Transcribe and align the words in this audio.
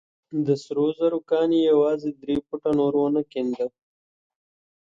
د 0.45 0.47
سرو 0.63 0.85
زرو 0.97 1.19
کان 1.31 1.49
يې 1.57 1.61
يوازې 1.71 2.09
درې 2.21 2.35
فوټه 2.45 2.71
نور 2.79 2.93
ونه 3.01 3.21
کينده. 3.31 3.67